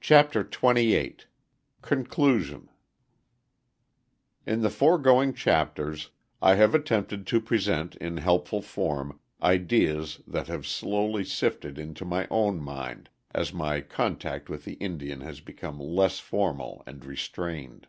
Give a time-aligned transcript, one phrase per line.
[0.00, 1.16] CHAPTER XXVIII
[1.80, 2.68] CONCLUSION
[4.46, 10.64] IN the foregoing chapters I have attempted to present in helpful form ideas that have
[10.64, 16.20] slowly sifted into my own mind as my contact with the Indian has become less
[16.20, 17.88] formal and restrained.